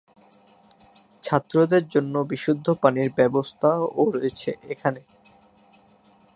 ছাত্রদের 1.23 1.83
জন্য 1.93 2.15
বিশুদ্ধ 2.31 2.67
পানির 2.81 3.09
ব্যবস্থা 3.17 3.69
ও 3.93 4.03
রয়েছে 4.09 4.49
এখানে। 4.73 5.01